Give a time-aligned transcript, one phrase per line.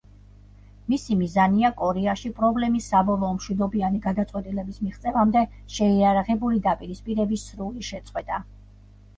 [0.91, 5.45] მისი მიზანია „კორეაში პრობლემის საბოლოო მშვიდობიანი გადაწყვეტილების მიღწევამდე
[5.77, 8.43] შეიარაღებული დაპირისპირების სრული შეწყვეტა“.